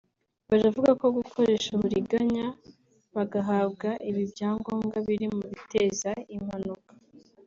[0.49, 2.45] Buravuga ko gukoresha uburiganya
[3.15, 6.91] bagahabwa ibi byangombwa biri mu biteza impanuka